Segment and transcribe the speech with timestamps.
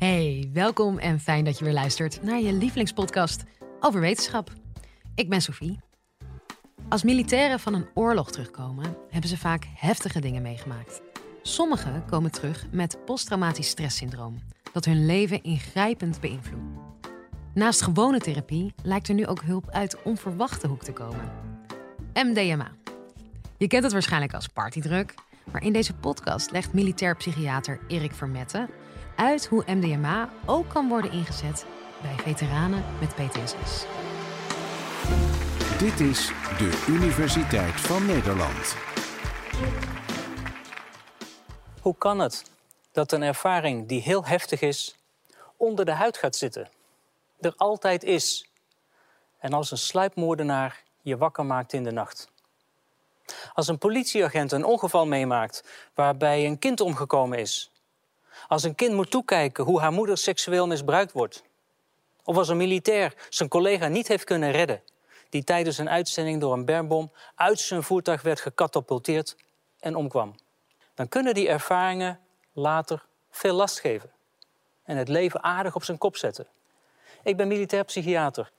[0.00, 3.44] Hey, welkom en fijn dat je weer luistert naar je lievelingspodcast
[3.80, 4.50] over wetenschap.
[5.14, 5.78] Ik ben Sophie.
[6.88, 11.02] Als militairen van een oorlog terugkomen, hebben ze vaak heftige dingen meegemaakt.
[11.42, 14.38] Sommigen komen terug met posttraumatisch stresssyndroom,
[14.72, 16.64] dat hun leven ingrijpend beïnvloedt.
[17.54, 21.32] Naast gewone therapie lijkt er nu ook hulp uit onverwachte hoek te komen.
[22.14, 22.70] MDMA.
[23.56, 25.14] Je kent het waarschijnlijk als partydruk,
[25.52, 28.68] maar in deze podcast legt militair psychiater Erik Vermette
[29.20, 31.66] uit hoe MDMA ook kan worden ingezet
[32.02, 33.84] bij veteranen met PTSS.
[35.78, 36.26] Dit is
[36.58, 38.76] de Universiteit van Nederland.
[41.80, 42.50] Hoe kan het
[42.92, 44.96] dat een ervaring die heel heftig is,
[45.56, 46.68] onder de huid gaat zitten?
[47.40, 48.50] Er altijd is.
[49.38, 52.28] En als een sluipmoordenaar je wakker maakt in de nacht.
[53.52, 57.70] Als een politieagent een ongeval meemaakt waarbij een kind omgekomen is.
[58.50, 61.42] Als een kind moet toekijken hoe haar moeder seksueel misbruikt wordt.
[62.24, 64.82] Of als een militair zijn collega niet heeft kunnen redden,
[65.28, 69.36] die tijdens een uitzending door een bermbom uit zijn voertuig werd gecatapulteerd
[69.80, 70.34] en omkwam.
[70.94, 72.20] Dan kunnen die ervaringen
[72.52, 74.10] later veel last geven
[74.84, 76.46] en het leven aardig op zijn kop zetten.
[77.22, 78.50] Ik ben militair psychiater.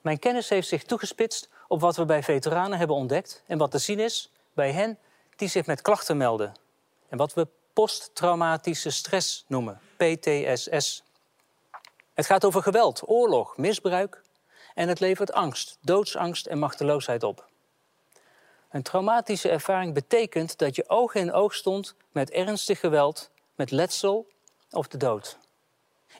[0.00, 3.78] Mijn kennis heeft zich toegespitst op wat we bij veteranen hebben ontdekt en wat te
[3.78, 4.98] zien is bij hen
[5.36, 6.52] die zich met klachten melden.
[7.08, 11.02] En wat we posttraumatische stress noemen, PTSS.
[12.14, 14.22] Het gaat over geweld, oorlog, misbruik
[14.74, 17.48] en het levert angst, doodsangst en machteloosheid op.
[18.70, 24.26] Een traumatische ervaring betekent dat je oog in oog stond met ernstig geweld, met letsel
[24.70, 25.38] of de dood.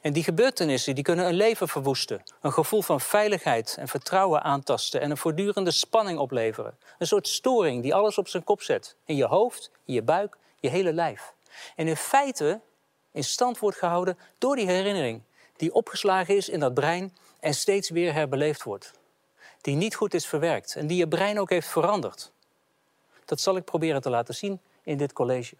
[0.01, 5.01] En die gebeurtenissen die kunnen een leven verwoesten, een gevoel van veiligheid en vertrouwen aantasten
[5.01, 6.77] en een voortdurende spanning opleveren.
[6.97, 10.37] Een soort storing die alles op zijn kop zet, in je hoofd, in je buik,
[10.59, 11.34] je hele lijf.
[11.75, 12.61] En in feite
[13.11, 15.21] in stand wordt gehouden door die herinnering
[15.55, 18.91] die opgeslagen is in dat brein en steeds weer herbeleefd wordt.
[19.61, 22.31] Die niet goed is verwerkt en die je brein ook heeft veranderd.
[23.25, 25.55] Dat zal ik proberen te laten zien in dit college.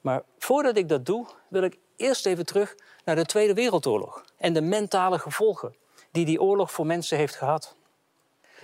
[0.00, 4.52] Maar voordat ik dat doe, wil ik eerst even terug naar de Tweede Wereldoorlog en
[4.52, 5.74] de mentale gevolgen
[6.10, 7.74] die die oorlog voor mensen heeft gehad.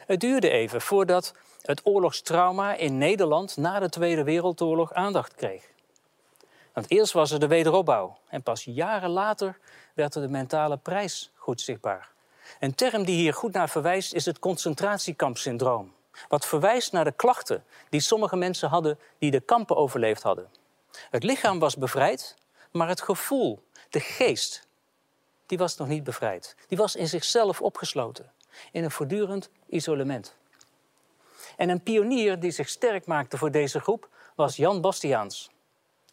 [0.07, 5.70] Het duurde even voordat het oorlogstrauma in Nederland na de Tweede Wereldoorlog aandacht kreeg.
[6.73, 9.59] Want eerst was er de wederopbouw en pas jaren later
[9.95, 12.11] werd er de mentale prijs goed zichtbaar.
[12.61, 15.93] Een term die hier goed naar verwijst is het concentratiekampsyndroom.
[16.29, 20.49] Wat verwijst naar de klachten die sommige mensen hadden die de kampen overleefd hadden.
[21.11, 22.37] Het lichaam was bevrijd,
[22.71, 24.67] maar het gevoel, de geest,
[25.47, 26.57] die was nog niet bevrijd.
[26.69, 28.33] Die was in zichzelf opgesloten,
[28.73, 30.35] in een voortdurend isolement.
[31.57, 35.51] En een pionier die zich sterk maakte voor deze groep was Jan Bastiaans,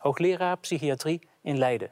[0.07, 1.91] hoogleraar psychiatrie in Leiden.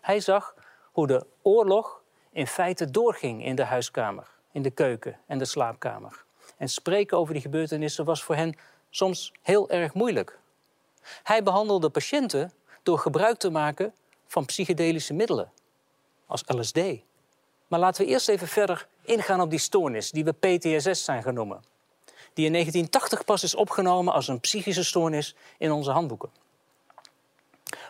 [0.00, 0.54] Hij zag
[0.92, 2.02] hoe de oorlog
[2.32, 6.24] in feite doorging in de huiskamer, in de keuken en de slaapkamer.
[6.56, 8.56] En spreken over die gebeurtenissen was voor hen
[8.90, 10.38] soms heel erg moeilijk.
[11.22, 12.52] Hij behandelde patiënten
[12.82, 13.94] door gebruik te maken
[14.26, 15.52] van psychedelische middelen,
[16.26, 16.80] als LSD.
[17.66, 21.70] Maar laten we eerst even verder ingaan op die stoornis, die we PTSS zijn genoemd.
[22.34, 26.41] Die in 1980 pas is opgenomen als een psychische stoornis in onze handboeken.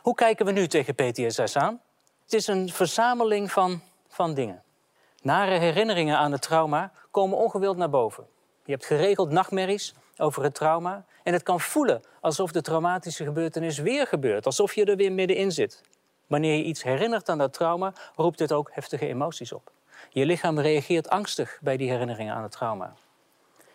[0.02, 1.80] Hoe kijken we nu tegen PTSS aan?
[2.22, 4.62] Het is een verzameling van, van dingen.
[5.20, 8.26] Nare herinneringen aan het trauma komen ongewild naar boven.
[8.64, 13.78] Je hebt geregeld nachtmerries over het trauma en het kan voelen alsof de traumatische gebeurtenis
[13.78, 15.82] weer gebeurt, alsof je er weer middenin zit.
[16.26, 19.70] Wanneer je iets herinnert aan dat trauma, roept dit ook heftige emoties op.
[20.10, 22.94] Je lichaam reageert angstig bij die herinneringen aan het trauma.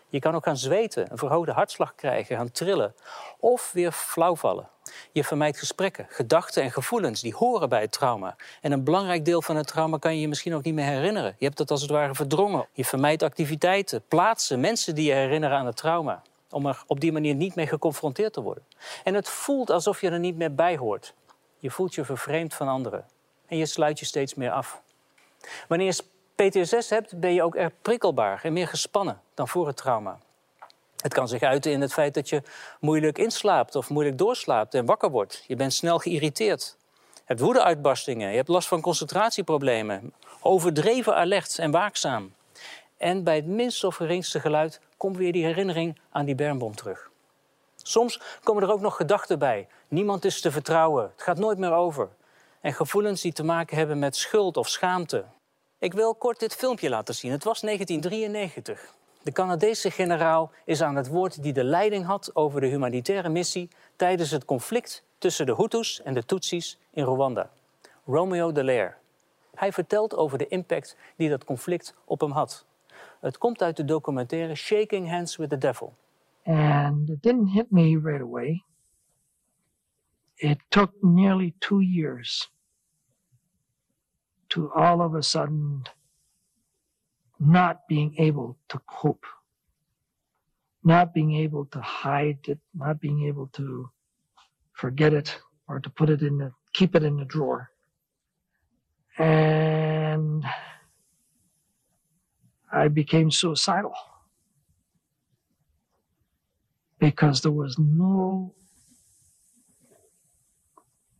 [0.08, 2.94] Je kan ook gaan zweten, een verhoogde hartslag krijgen, gaan trillen
[3.38, 4.68] of weer flauwvallen.
[5.12, 8.36] Je vermijdt gesprekken, gedachten en gevoelens die horen bij het trauma.
[8.60, 11.34] En een belangrijk deel van het trauma kan je je misschien ook niet meer herinneren.
[11.38, 12.66] Je hebt het als het ware verdrongen.
[12.72, 16.22] Je vermijdt activiteiten, plaatsen, mensen die je herinneren aan het trauma.
[16.50, 18.64] Om er op die manier niet mee geconfronteerd te worden.
[19.04, 21.14] En het voelt alsof je er niet meer bij hoort.
[21.58, 23.06] Je voelt je vervreemd van anderen.
[23.46, 24.82] En je sluit je steeds meer af.
[25.68, 25.96] Wanneer
[26.44, 30.18] PTSS hebt, ben je ook erg prikkelbaar en meer gespannen dan voor het trauma.
[30.96, 32.42] Het kan zich uiten in het feit dat je
[32.80, 35.44] moeilijk inslaapt of moeilijk doorslaapt en wakker wordt.
[35.46, 36.76] Je bent snel geïrriteerd.
[37.14, 42.34] Je hebt woedeuitbarstingen, je hebt last van concentratieproblemen, overdreven alert en waakzaam.
[42.96, 47.10] En bij het minst of geringste geluid komt weer die herinnering aan die bermbom terug.
[47.76, 49.68] Soms komen er ook nog gedachten bij.
[49.88, 52.08] Niemand is te vertrouwen, het gaat nooit meer over.
[52.60, 55.24] En gevoelens die te maken hebben met schuld of schaamte.
[55.80, 57.30] Ik wil kort dit filmpje laten zien.
[57.30, 58.94] Het was 1993.
[59.22, 63.68] De Canadese generaal is aan het woord die de leiding had over de humanitaire missie
[63.96, 67.50] tijdens het conflict tussen de Hutus en de Tutsis in Rwanda.
[68.06, 68.94] Romeo Dallaire.
[69.54, 72.64] Hij vertelt over de impact die dat conflict op hem had.
[73.20, 75.94] Het komt uit de documentaire Shaking Hands with the Devil.
[76.44, 78.62] And it didn't hit me right away.
[80.34, 82.52] It took nearly two years
[84.50, 85.84] to all of a sudden
[87.40, 89.26] not being able to cope,
[90.82, 93.90] not being able to hide it, not being able to
[94.72, 97.70] forget it or to put it in the, keep it in the drawer.
[99.18, 100.44] And
[102.72, 103.94] I became suicidal
[106.98, 108.54] because there was no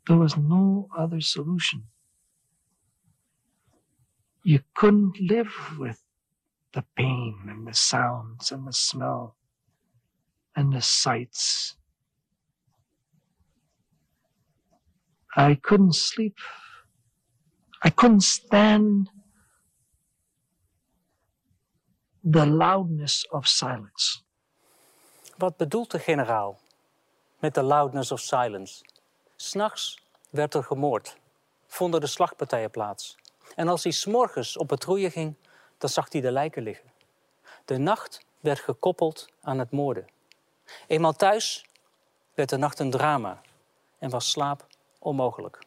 [0.07, 1.85] there was no other solution.
[4.43, 6.03] You couldn't live with
[6.73, 9.37] the pain and the sounds and the smell
[10.55, 11.77] and the sights.
[15.37, 16.37] I couldn't sleep.
[17.85, 19.11] I couldn't stand
[22.25, 24.23] the loudness of silence.
[25.37, 26.61] Wat bedoelt de generaal
[27.39, 28.85] met de loudness of silence?
[29.37, 29.99] S'nachts
[30.31, 31.17] werd er gemoord,
[31.67, 33.18] vonden de slagpartijen plaats.
[33.59, 35.35] En als hij s'morgens op patrouille ging,
[35.79, 36.91] dan zag hij de lijken liggen.
[37.65, 40.07] De nacht werd gekoppeld aan het moorden.
[40.87, 41.67] Eenmaal thuis
[42.35, 43.41] werd de nacht een drama
[43.99, 44.67] en was slaap
[44.99, 45.59] onmogelijk.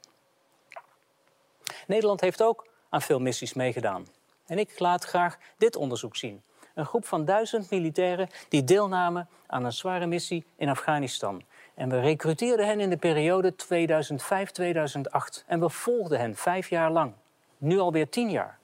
[1.87, 4.07] Nederland heeft ook aan veel missies meegedaan.
[4.45, 6.43] En ik laat graag dit onderzoek zien.
[6.75, 11.43] Een groep van duizend militairen die deelnamen aan een zware missie in Afghanistan.
[11.73, 15.45] En we recruteerden hen in de periode 2005-2008.
[15.45, 17.13] En we volgden hen vijf jaar lang.
[17.61, 18.59] Nu alweer tien jaar.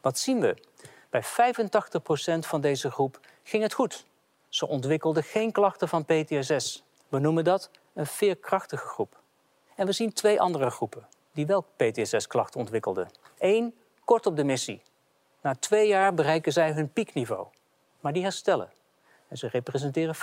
[0.00, 0.56] Wat zien we?
[1.10, 1.26] Bij 85%
[2.38, 4.06] van deze groep ging het goed.
[4.48, 6.84] Ze ontwikkelden geen klachten van PTSS.
[7.08, 9.20] We noemen dat een veerkrachtige groep.
[9.76, 13.08] En we zien twee andere groepen die wel PTSS-klachten ontwikkelden.
[13.38, 13.74] Eén,
[14.04, 14.82] kort op de missie.
[15.40, 17.46] Na twee jaar bereiken zij hun piekniveau.
[18.00, 18.72] Maar die herstellen.
[19.28, 20.18] En ze representeren 5%.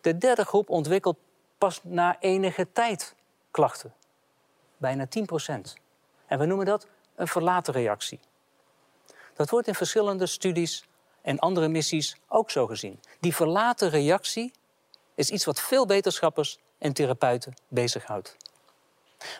[0.00, 1.18] De derde groep ontwikkelt
[1.58, 3.14] pas na enige tijd
[3.50, 3.94] klachten.
[4.76, 5.87] Bijna 10%.
[6.28, 8.20] En we noemen dat een verlaten reactie.
[9.34, 10.84] Dat wordt in verschillende studies
[11.22, 13.00] en andere missies ook zo gezien.
[13.20, 14.52] Die verlaten reactie
[15.14, 18.36] is iets wat veel wetenschappers en therapeuten bezighoudt.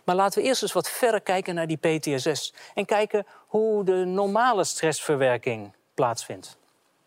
[0.04, 4.04] Maar laten we eerst eens wat verder kijken naar die PTSS en kijken hoe de
[4.04, 6.56] normale stressverwerking plaatsvindt.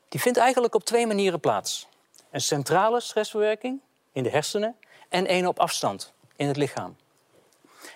[0.10, 1.88] Die vindt eigenlijk op twee manieren plaats.
[2.32, 3.80] Een centrale stressverwerking
[4.12, 4.76] in de hersenen
[5.10, 6.96] en één op afstand in het lichaam.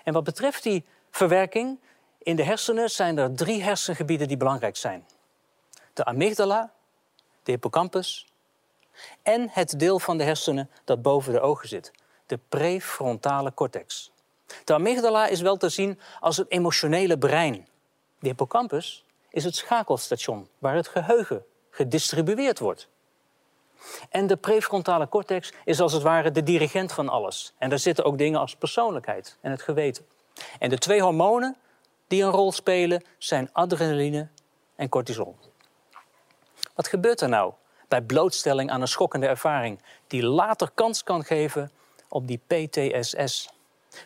[0.03, 0.85] En wat betreft die
[1.15, 1.79] verwerking
[2.17, 5.05] in de hersenen zijn er drie hersengebieden die belangrijk zijn.
[5.93, 6.71] De amygdala,
[7.43, 8.27] de hippocampus
[9.23, 11.91] en het deel van de hersenen dat boven de ogen zit,
[12.25, 14.11] de prefrontale cortex.
[14.63, 17.67] De amygdala is wel te zien als het emotionele brein.
[18.19, 22.87] De hippocampus is het schakelstation waar het geheugen gedistribueerd wordt.
[24.09, 27.53] En de prefrontale cortex is als het ware de dirigent van alles.
[27.57, 30.05] En daar zitten ook dingen als persoonlijkheid en het geweten.
[30.59, 31.55] En de twee hormonen
[32.07, 34.27] die een rol spelen zijn adrenaline
[34.75, 35.35] en cortisol.
[36.75, 37.53] Wat gebeurt er nou
[37.87, 41.71] bij blootstelling aan een schokkende ervaring die later kans kan geven
[42.09, 43.49] op die PTSS?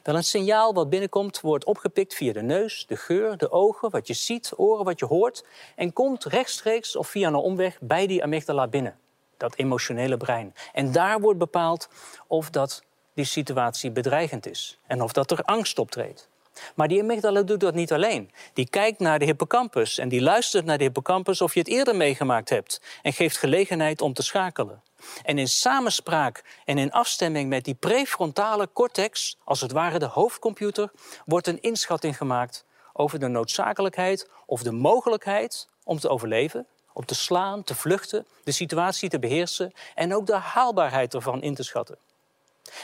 [0.03, 4.07] Wel, een signaal wat binnenkomt wordt opgepikt via de neus, de geur, de ogen, wat
[4.07, 5.45] je ziet, oren, wat je hoort
[5.75, 9.00] en komt rechtstreeks of via een omweg bij die amygdala binnen,
[9.38, 10.53] dat emotionele brein.
[10.74, 11.89] En daar wordt bepaald
[12.27, 12.83] of dat
[13.19, 16.29] die situatie bedreigend is en of dat er angst optreedt.
[16.75, 18.31] Maar die amygdala doet dat niet alleen.
[18.53, 21.95] Die kijkt naar de hippocampus en die luistert naar de hippocampus of je het eerder
[21.95, 24.81] meegemaakt hebt en geeft gelegenheid om te schakelen.
[25.23, 30.91] En in samenspraak en in afstemming met die prefrontale cortex, als het ware de hoofdcomputer,
[31.25, 37.15] wordt een inschatting gemaakt over de noodzakelijkheid of de mogelijkheid om te overleven, om te
[37.15, 41.97] slaan, te vluchten, de situatie te beheersen en ook de haalbaarheid ervan in te schatten.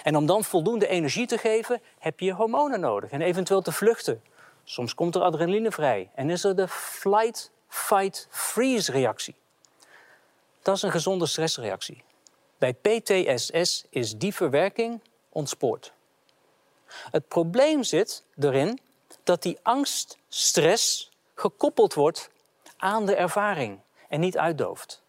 [0.03, 4.21] En om dan voldoende energie te geven, heb je hormonen nodig en eventueel te vluchten.
[4.63, 9.35] Soms komt er adrenaline vrij en is er de flight, fight, freeze reactie.
[10.61, 12.03] Dat is een gezonde stressreactie.
[12.57, 15.93] Bij PTSS is die verwerking ontspoord.
[16.87, 18.79] Het probleem zit erin
[19.23, 22.29] dat die angst, stress gekoppeld wordt
[22.77, 25.03] aan de ervaring en niet uitdooft.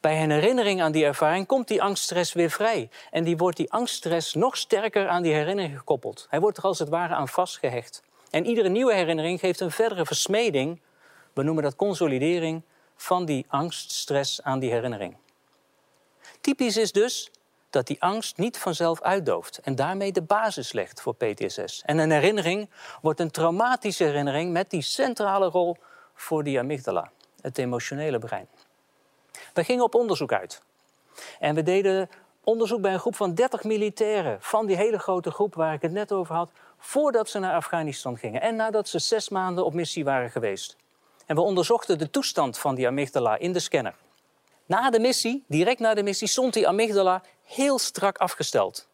[0.00, 2.90] Bij een herinnering aan die ervaring komt die angststress weer vrij.
[3.10, 6.26] En die wordt die angststress nog sterker aan die herinnering gekoppeld.
[6.30, 8.02] Hij wordt er als het ware aan vastgehecht.
[8.30, 10.80] En iedere nieuwe herinnering geeft een verdere versmeding,
[11.32, 12.62] we noemen dat consolidering,
[12.96, 15.16] van die angststress aan die herinnering.
[16.40, 17.30] Typisch is dus
[17.70, 21.82] dat die angst niet vanzelf uitdooft en daarmee de basis legt voor PTSS.
[21.84, 22.70] En een herinnering
[23.00, 25.76] wordt een traumatische herinnering met die centrale rol
[26.14, 27.10] voor die amygdala,
[27.40, 28.48] het emotionele brein.
[29.52, 30.62] We gingen op onderzoek uit.
[31.38, 32.10] En we deden
[32.44, 35.92] onderzoek bij een groep van 30 militairen van die hele grote groep waar ik het
[35.92, 40.04] net over had, voordat ze naar Afghanistan gingen en nadat ze zes maanden op missie
[40.04, 40.76] waren geweest.
[41.26, 43.94] En we onderzochten de toestand van die amygdala in de scanner.
[44.66, 48.88] Na de missie, direct na de missie, stond die amygdala heel strak afgesteld.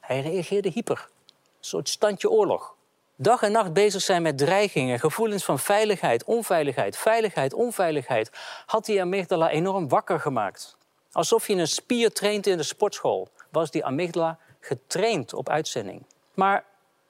[0.00, 2.75] Hij reageerde hyper, een soort standje oorlog.
[3.18, 8.30] Dag en nacht bezig zijn met dreigingen, gevoelens van veiligheid, onveiligheid, veiligheid, onveiligheid,
[8.66, 10.76] had die amygdala enorm wakker gemaakt.
[11.12, 16.06] Alsof je een spier traint in de sportschool, was die amygdala getraind op uitzending.
[16.34, 16.64] Maar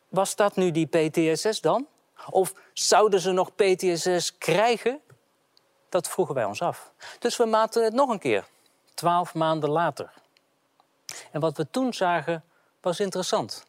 [0.09, 1.87] was dat nu die PTSS dan?
[2.31, 5.01] Of zouden ze nog PTSS krijgen?
[5.89, 6.93] Dat vroegen wij ons af.
[7.19, 8.45] Dus we maten het nog een keer,
[8.95, 10.13] twaalf maanden later.
[11.33, 12.45] En wat we toen zagen
[12.81, 13.67] was interessant.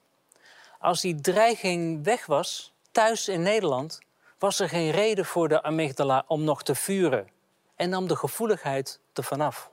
[0.88, 4.00] Als die dreiging weg was, thuis in Nederland,
[4.40, 7.28] was er geen reden voor de amygdala om nog te vuren
[7.76, 9.72] en nam de gevoeligheid er vanaf.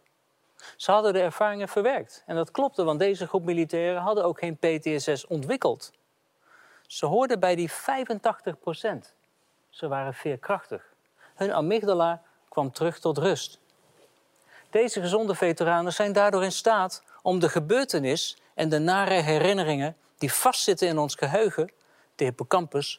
[0.77, 2.23] Ze hadden de ervaringen verwerkt.
[2.27, 5.93] En dat klopte, want deze groep militairen hadden ook geen PTSS ontwikkeld.
[6.87, 9.15] Ze hoorden bij die 85 procent.
[9.71, 10.95] Ze waren veerkrachtig.
[11.35, 13.61] Hun amygdala kwam terug tot rust.
[14.71, 20.33] Deze gezonde veteranen zijn daardoor in staat om de gebeurtenis en de nare herinneringen die
[20.33, 21.71] vastzitten in ons geheugen,
[22.15, 22.99] de hippocampus,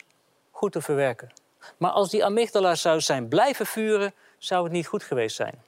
[0.52, 1.32] goed te verwerken.
[1.78, 5.64] Maar als die amygdala zou zijn blijven vuren, zou het niet goed geweest zijn.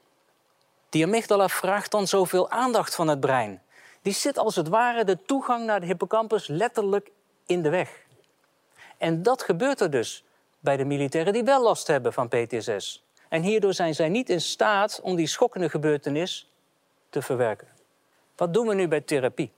[0.89, 3.61] Die amygdala vraagt dan zoveel aandacht van het brein.
[4.01, 7.11] Die zit als het ware de toegang naar de hippocampus letterlijk
[7.45, 8.05] in de weg.
[8.97, 10.23] En dat gebeurt er dus
[10.59, 13.05] bij de militairen die wel last hebben van PTSS.
[13.29, 16.51] En hierdoor zijn zij niet in staat om die schokkende gebeurtenis
[17.09, 17.67] te verwerken.
[18.35, 19.51] Wat doen we nu bij therapie?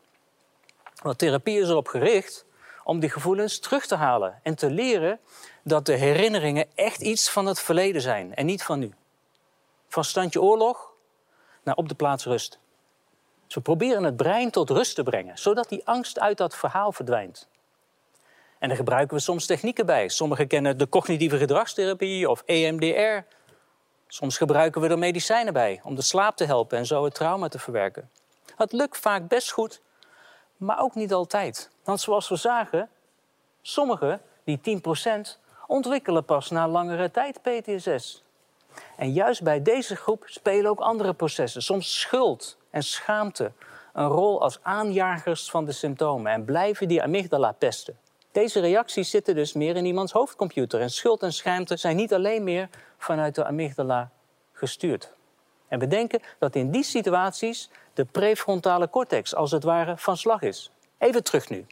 [1.02, 2.46] Want therapie is erop gericht
[2.84, 5.20] om die gevoelens terug te halen en te leren
[5.64, 8.94] dat de herinneringen echt iets van het verleden zijn en niet van nu.
[9.88, 10.92] Van standje oorlog
[11.64, 12.60] naar op de plaats rust.
[13.48, 17.48] Dus proberen het brein tot rust te brengen, zodat die angst uit dat verhaal verdwijnt.
[18.60, 20.10] En daar gebruiken we soms technieken bij.
[20.10, 23.26] Sommigen kennen de cognitieve gedragstherapie of EMDR.
[24.08, 27.48] Soms gebruiken we er medicijnen bij om de slaap te helpen en zo het trauma
[27.48, 28.10] te verwerken.
[28.56, 29.82] Het lukt vaak best goed,
[30.60, 31.70] maar ook niet altijd.
[31.84, 32.90] Want zoals we zagen,
[33.62, 38.24] sommigen, die 10%, ontwikkelen pas na langere tijd PTSS.
[38.96, 43.52] En juist bij deze groep spelen ook andere processen, soms schuld en schaamte,
[43.94, 47.98] een rol als aanjagers van de symptomen en blijven die amygdala pesten.
[48.32, 52.44] Deze reacties zitten dus meer in iemands hoofdcomputer en schuld en schaamte zijn niet alleen
[52.44, 54.12] meer vanuit de amygdala
[54.52, 55.14] gestuurd.
[55.70, 60.42] En we denken dat in die situaties de prefrontale cortex als het ware van slag
[60.42, 60.72] is.
[60.98, 61.66] Even terug nu.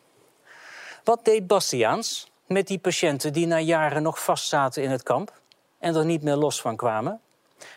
[1.04, 5.40] Wat deed Bastiaans met die patiënten die na jaren nog vastzaten in het kamp
[5.80, 7.22] en er niet meer los van kwamen?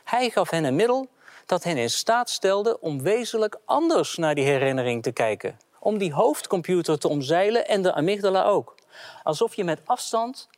[0.04, 1.08] Hij gaf hen een middel
[1.46, 5.58] dat hen in staat stelde om wezenlijk anders naar die herinnering te kijken.
[5.78, 8.74] Om die hoofdcomputer te omzeilen en de amygdala ook.
[9.22, 10.48] Alsof je met afstand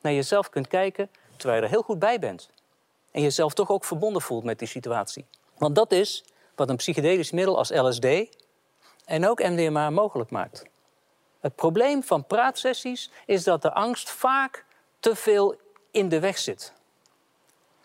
[0.00, 2.50] naar jezelf kunt kijken terwijl je er heel goed bij bent.
[3.10, 5.26] En jezelf toch ook verbonden voelt met die situatie.
[5.58, 6.24] Want dat is
[6.54, 8.06] wat een psychedelisch middel als LSD
[9.04, 10.64] en ook MDMA mogelijk maakt.
[11.40, 14.64] Het probleem van praatsessies is dat de angst vaak
[15.00, 15.56] te veel
[15.90, 16.72] in de weg zit.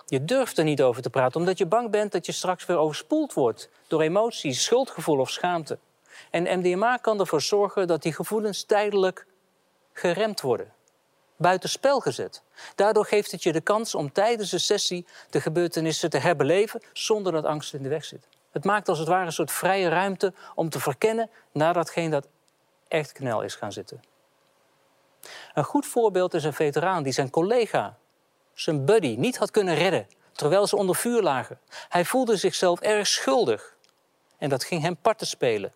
[0.06, 2.78] Je durft er niet over te praten omdat je bang bent dat je straks weer
[2.78, 5.80] overspoeld wordt door emoties, schuldgevoel of schaamte.
[6.32, 9.28] En MDMA kan ervoor zorgen dat die gevoelens tijdelijk
[9.94, 10.74] geremd worden,
[11.38, 12.42] buitenspel gezet.
[12.76, 17.32] Daardoor geeft het je de kans om tijdens de sessie de gebeurtenissen te herbeleven zonder
[17.32, 18.28] dat angst in de weg zit.
[18.52, 22.28] Het maakt als het ware een soort vrije ruimte om te verkennen naar datgene dat
[22.88, 24.04] echt knel is gaan zitten.
[25.54, 27.98] Een goed voorbeeld is een veteraan die zijn collega,
[28.54, 31.60] zijn buddy, niet had kunnen redden terwijl ze onder vuur lagen.
[31.90, 33.76] Hij voelde zichzelf erg schuldig
[34.38, 35.74] en dat ging hem parten spelen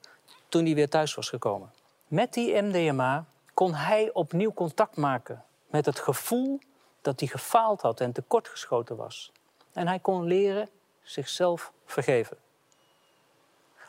[0.50, 1.74] toen hij weer thuis was gekomen.
[2.08, 6.60] Met die MDMA kon hij opnieuw contact maken met het gevoel
[7.02, 9.32] dat hij gefaald had en tekortgeschoten was.
[9.74, 10.70] En hij kon leren
[11.02, 12.38] zichzelf vergeven.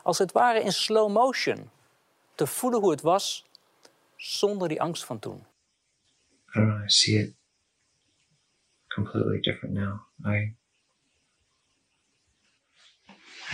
[0.03, 1.69] Als het ware in slow motion
[2.35, 3.45] te voelen hoe het was
[4.15, 5.45] zonder die angst van toen.
[6.55, 7.33] I
[8.87, 9.99] completely different now.
[10.25, 10.55] I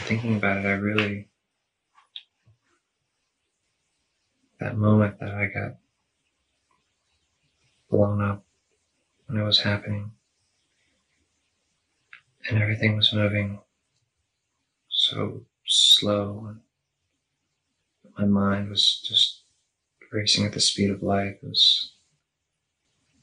[0.05, 1.29] thinking about it, I really
[4.59, 5.77] that moment that I got
[7.89, 8.43] blown up
[9.25, 10.11] when it was happening.
[12.49, 13.59] And everything was moving
[14.89, 16.57] so slow
[18.17, 19.43] my mind was just
[20.11, 21.37] racing at the speed of light.
[21.43, 21.93] Was,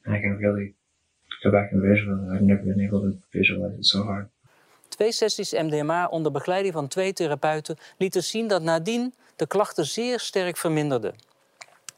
[0.04, 0.74] and I can really
[1.42, 2.30] go back and visualize.
[2.32, 4.28] I've never been able to visualize it so hard.
[4.88, 10.20] Twee sessies MDMA onder begeleiding van twee therapeuten lieten zien dat nadien de klachten zeer
[10.20, 11.14] sterk verminderden.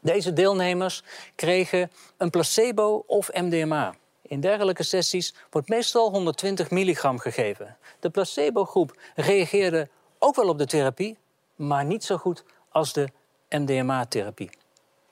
[0.00, 1.02] Deze deelnemers
[1.34, 3.94] kregen een placebo of MDMA.
[4.22, 7.76] In dergelijke sessies wordt meestal 120 milligram gegeven.
[8.00, 9.88] De placebo-groep reageerde
[10.18, 11.18] ook wel op de therapie,
[11.54, 13.08] maar niet zo goed als de
[13.48, 14.50] MDMA-therapie.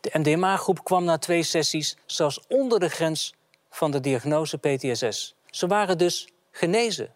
[0.00, 3.34] De MDMA-groep kwam na twee sessies zelfs onder de grens
[3.70, 5.34] van de diagnose PTSS.
[5.50, 7.14] Ze waren dus genezen.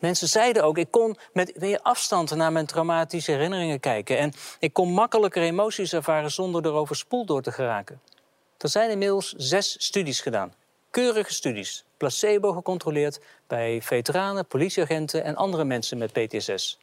[0.00, 4.18] Mensen zeiden ook, ik kon met meer afstand naar mijn traumatische herinneringen kijken.
[4.18, 8.00] En ik kon makkelijker emoties ervaren zonder er overspoeld door te geraken.
[8.58, 10.54] Er zijn inmiddels zes studies gedaan.
[10.90, 16.78] Keurige studies, placebo gecontroleerd bij veteranen, politieagenten en andere mensen met PTSS.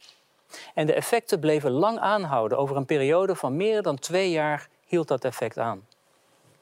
[0.74, 2.58] En de effecten bleven lang aanhouden.
[2.58, 5.86] Over een periode van meer dan twee jaar hield dat effect aan.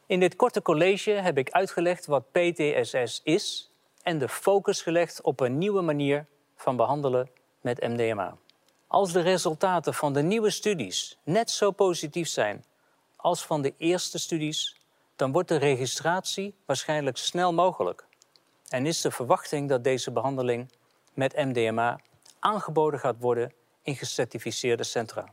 [0.06, 3.70] In dit korte college heb ik uitgelegd wat PTSS is
[4.02, 8.36] en de focus gelegd op een nieuwe manier van behandelen met MDMA.
[8.86, 12.64] Als de resultaten van de nieuwe studies net zo positief zijn
[13.16, 14.80] als van de eerste studies,
[15.16, 18.06] dan wordt de registratie waarschijnlijk snel mogelijk.
[18.68, 20.70] En is de verwachting dat deze behandeling
[21.14, 22.00] met MDMA
[22.38, 25.24] aangeboden gaat worden in gecertificeerde centra.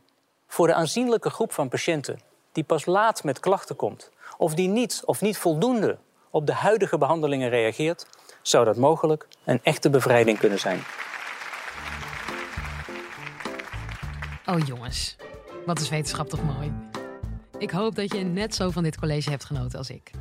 [0.48, 2.20] Voor de aanzienlijke groep van patiënten
[2.52, 5.98] die pas laat met klachten komt, of die niet of niet voldoende
[6.30, 8.08] op de huidige behandelingen reageert,
[8.42, 10.84] zou dat mogelijk een echte bevrijding kunnen zijn.
[14.46, 15.16] Oh jongens,
[15.66, 16.72] wat is wetenschap toch mooi.
[17.58, 20.12] Ik hoop dat je net zo van dit college hebt genoten als ik.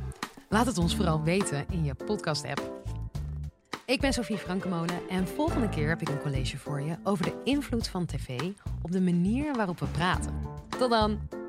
[0.49, 2.71] Laat het ons vooral weten in je podcast-app.
[3.85, 7.41] Ik ben Sophie Frankemolen en volgende keer heb ik een college voor je over de
[7.43, 8.39] invloed van tv
[8.81, 10.33] op de manier waarop we praten.
[10.77, 11.42] Tot dan!